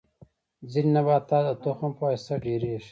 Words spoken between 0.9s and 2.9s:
نباتات د تخم په واسطه ډیریږي